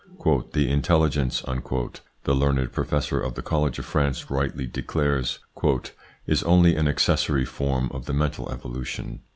"The 0.19 0.67
intelligence," 0.67 1.43
the 1.43 2.33
learned 2.33 2.71
professor 2.71 3.19
of 3.21 3.35
the 3.35 3.43
College 3.43 3.77
of 3.77 3.85
France 3.85 4.31
rightly 4.31 4.65
declares, 4.65 5.37
"is 6.25 6.41
only 6.41 6.75
an 6.75 6.87
accessory 6.87 7.45
form 7.45 7.87
of 7.93 8.07
the 8.07 8.13
mental 8.13 8.49
evolution. 8.51 9.19